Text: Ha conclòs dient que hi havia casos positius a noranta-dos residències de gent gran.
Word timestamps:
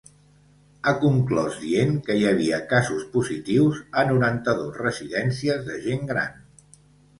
Ha 0.85 0.93
conclòs 1.01 1.57
dient 1.65 1.93
que 2.07 2.15
hi 2.21 2.25
havia 2.29 2.59
casos 2.73 3.05
positius 3.13 3.79
a 4.03 4.07
noranta-dos 4.13 4.83
residències 4.89 5.65
de 5.71 5.81
gent 5.87 6.13
gran. 6.15 6.45